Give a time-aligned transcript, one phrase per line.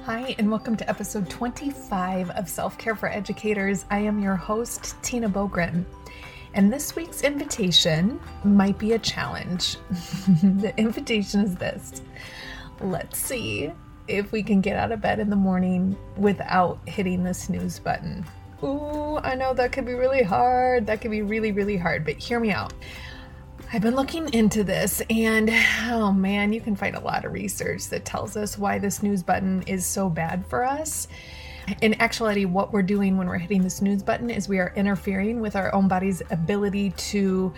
[0.00, 3.84] Hi, and welcome to episode 25 of Self Care for Educators.
[3.88, 5.84] I am your host, Tina Boogren.
[6.54, 9.76] And this week's invitation might be a challenge.
[10.42, 12.02] the invitation is this
[12.80, 13.70] let's see
[14.08, 18.26] if we can get out of bed in the morning without hitting the snooze button.
[18.64, 20.86] Ooh, I know that could be really hard.
[20.86, 22.72] That could be really, really hard, but hear me out.
[23.74, 25.50] I've been looking into this, and
[25.88, 29.22] oh man, you can find a lot of research that tells us why the snooze
[29.22, 31.08] button is so bad for us.
[31.80, 35.40] In actuality, what we're doing when we're hitting the snooze button is we are interfering
[35.40, 37.50] with our own body's ability to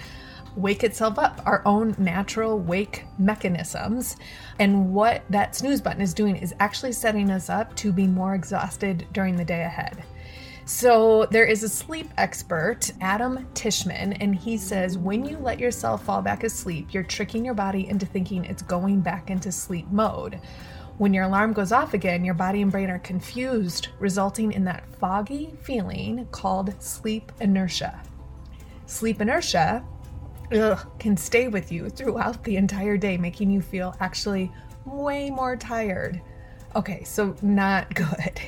[0.55, 4.15] wake itself up, our own natural wake mechanisms.
[4.61, 8.37] And what that snooze button is doing is actually setting us up to be more
[8.37, 10.05] exhausted during the day ahead.
[10.67, 16.05] So, there is a sleep expert, Adam Tishman, and he says when you let yourself
[16.05, 20.41] fall back asleep, you're tricking your body into thinking it's going back into sleep mode.
[20.97, 24.85] When your alarm goes off again, your body and brain are confused, resulting in that
[24.97, 28.01] foggy feeling called sleep inertia.
[28.87, 29.85] Sleep inertia
[30.53, 34.51] ugh, can stay with you throughout the entire day, making you feel actually
[34.85, 36.21] way more tired.
[36.77, 38.41] Okay, so not good.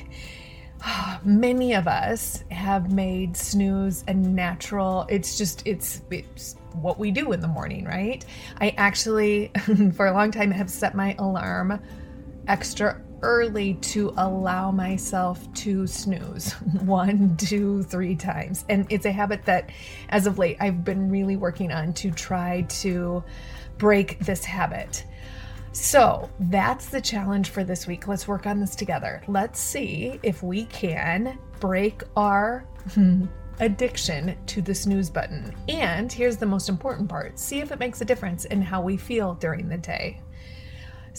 [1.23, 7.31] many of us have made snooze a natural it's just it's it's what we do
[7.31, 8.23] in the morning right?
[8.61, 9.51] I actually
[9.93, 11.79] for a long time have set my alarm
[12.47, 16.51] extra early to allow myself to snooze
[16.83, 18.63] one two three times.
[18.69, 19.71] And it's a habit that
[20.09, 23.23] as of late i've been really working on to try to
[23.77, 25.03] break this habit
[25.71, 28.07] so that's the challenge for this week.
[28.07, 29.21] Let's work on this together.
[29.27, 33.25] Let's see if we can break our hmm,
[33.59, 35.55] addiction to the snooze button.
[35.67, 38.97] And here's the most important part see if it makes a difference in how we
[38.97, 40.21] feel during the day.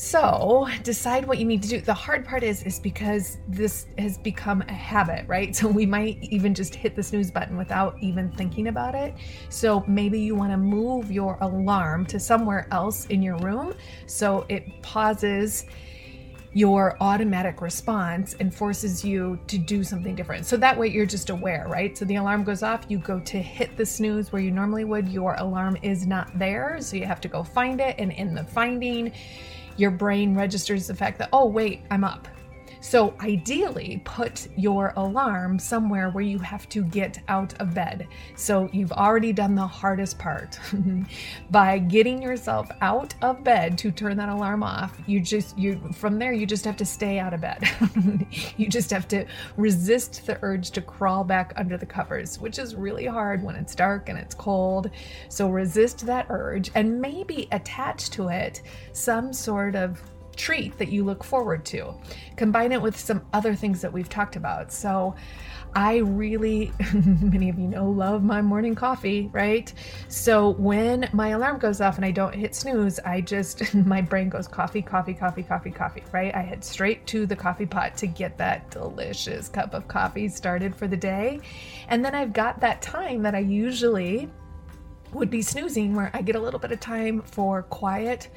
[0.01, 1.81] So decide what you need to do.
[1.81, 5.49] The hard part is is because this has become a habit, right?
[5.59, 9.13] So we might even just hit the snooze button without even thinking about it.
[9.49, 13.75] So maybe you want to move your alarm to somewhere else in your room
[14.07, 15.67] so it pauses
[16.53, 20.47] your automatic response and forces you to do something different.
[20.47, 21.99] So that way you're just aware, right?
[21.99, 25.09] So the alarm goes off, you go to hit the snooze where you normally would,
[25.09, 26.79] your alarm is not there.
[26.81, 27.97] So you have to go find it.
[27.99, 29.13] And in the finding,
[29.79, 32.29] your brain registers the fact that, oh, wait, I'm up.
[32.89, 38.09] So, ideally, put your alarm somewhere where you have to get out of bed.
[38.35, 40.59] So, you've already done the hardest part.
[41.51, 46.19] By getting yourself out of bed to turn that alarm off, you just, you, from
[46.19, 47.63] there, you just have to stay out of bed.
[48.57, 49.27] you just have to
[49.59, 53.75] resist the urge to crawl back under the covers, which is really hard when it's
[53.75, 54.89] dark and it's cold.
[55.29, 58.63] So, resist that urge and maybe attach to it
[58.95, 60.01] some sort of
[60.39, 61.95] treat that you look forward to.
[62.37, 64.73] Combine it with some other things that we've talked about.
[64.73, 65.15] So,
[65.75, 69.73] I really, many of you know, love my morning coffee, right?
[70.09, 74.29] So when my alarm goes off and I don't hit snooze, I just, my brain
[74.29, 76.35] goes coffee, coffee, coffee, coffee, coffee, right?
[76.35, 80.75] I head straight to the coffee pot to get that delicious cup of coffee started
[80.75, 81.41] for the day.
[81.89, 84.31] And then I've got that time that I usually
[85.13, 88.29] would be snoozing where I get a little bit of time for quiet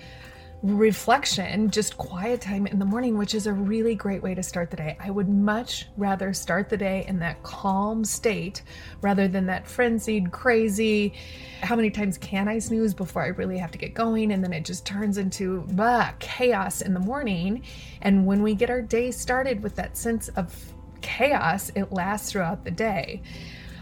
[0.63, 4.69] reflection, just quiet time in the morning, which is a really great way to start
[4.69, 4.95] the day.
[4.99, 8.61] I would much rather start the day in that calm state
[9.01, 11.13] rather than that frenzied, crazy,
[11.61, 14.31] how many times can I snooze before I really have to get going?
[14.31, 17.63] And then it just turns into bah, chaos in the morning.
[18.03, 20.55] And when we get our day started with that sense of
[21.01, 23.23] chaos, it lasts throughout the day.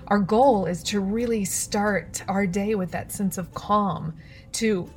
[0.08, 4.16] Our goal is to really start our day with that sense of calm,
[4.54, 4.90] to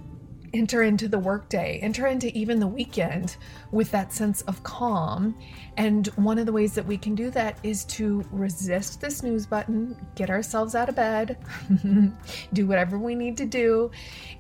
[0.55, 3.37] enter into the workday, enter into even the weekend
[3.71, 5.35] with that sense of calm.
[5.77, 9.47] And one of the ways that we can do that is to resist the snooze
[9.47, 11.39] button, get ourselves out of bed,
[12.53, 13.91] do whatever we need to do,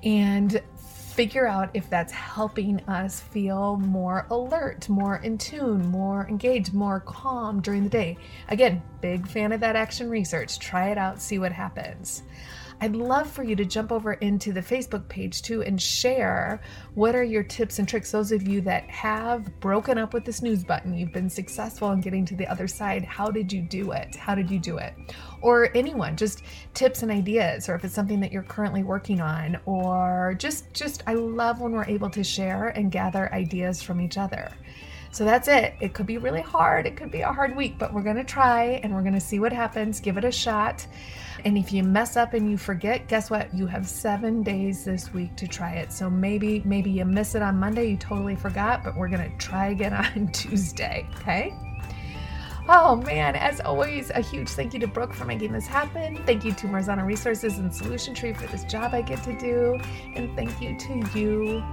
[0.03, 0.61] and
[1.13, 7.01] figure out if that's helping us feel more alert, more in tune, more engaged, more
[7.01, 8.17] calm during the day.
[8.49, 10.59] Again, big fan of that action research.
[10.59, 12.23] Try it out, see what happens.
[12.83, 16.61] I'd love for you to jump over into the Facebook page too and share
[16.95, 18.11] what are your tips and tricks.
[18.11, 22.01] Those of you that have broken up with the snooze button, you've been successful in
[22.01, 23.05] getting to the other side.
[23.05, 24.17] How did you do it?
[24.17, 24.95] How did you do it?
[25.43, 26.43] Or anyone, just
[26.75, 31.05] tips and ideas, or if it's something that you're currently working on, or just, just,
[31.07, 34.51] I love when we're able to share and gather ideas from each other.
[35.13, 35.75] So that's it.
[35.79, 36.87] It could be really hard.
[36.87, 39.21] It could be a hard week, but we're going to try and we're going to
[39.21, 40.01] see what happens.
[40.01, 40.87] Give it a shot.
[41.45, 43.55] And if you mess up and you forget, guess what?
[43.55, 45.93] You have seven days this week to try it.
[45.93, 49.37] So maybe, maybe you miss it on Monday, you totally forgot, but we're going to
[49.37, 51.07] try again on Tuesday.
[51.17, 51.53] Okay.
[52.69, 56.23] Oh man, as always, a huge thank you to Brooke for making this happen.
[56.25, 59.81] Thank you to Marzano Resources and Solution Tree for this job I get to do.
[60.15, 61.65] And thank you to you,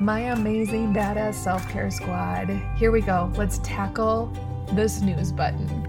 [0.00, 2.48] my amazing badass self care squad.
[2.76, 3.30] Here we go.
[3.36, 4.32] Let's tackle
[4.72, 5.87] the snooze button.